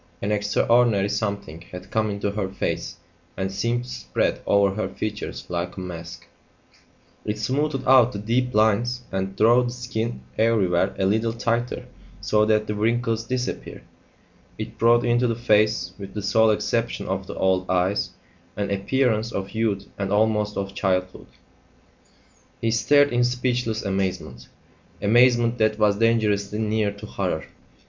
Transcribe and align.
An 0.19 0.31
extraordinary 0.31 1.09
something 1.09 1.61
had 1.71 1.91
come 1.91 2.09
into 2.09 2.31
her 2.31 2.49
face 2.49 2.97
and 3.37 3.51
seemed 3.51 3.83
to 3.83 3.89
spread 3.91 4.41
over 4.47 4.73
her 4.73 4.89
features 4.89 5.45
like 5.47 5.77
a 5.77 5.79
mask; 5.79 6.25
it 7.23 7.37
smoothed 7.37 7.83
out 7.85 8.11
the 8.11 8.17
deep 8.17 8.51
lines 8.55 9.03
and 9.11 9.35
drew 9.35 9.61
the 9.61 9.69
skin 9.69 10.21
everywhere 10.39 10.95
a 10.97 11.05
little 11.05 11.33
tighter 11.33 11.85
so 12.19 12.45
that 12.47 12.65
the 12.65 12.73
wrinkles 12.73 13.25
disappeared; 13.25 13.83
it 14.57 14.79
brought 14.79 15.05
into 15.05 15.27
the 15.27 15.35
face 15.35 15.93
with 15.99 16.15
the 16.15 16.23
sole 16.23 16.49
exception 16.49 17.07
of 17.07 17.27
the 17.27 17.35
old 17.35 17.69
eyes 17.69 18.09
an 18.57 18.71
appearance 18.71 19.31
of 19.31 19.51
youth 19.51 19.85
and 19.99 20.11
almost 20.11 20.57
of 20.57 20.73
childhood. 20.73 21.27
He 22.59 22.71
stared 22.71 23.13
in 23.13 23.23
speechless 23.23 23.83
amazement 23.85 24.47
amazement 24.99 25.59
that 25.59 25.77
was 25.77 25.97
dangerously 25.97 26.57
near 26.57 26.91
to 26.91 27.05
horror. 27.05 27.45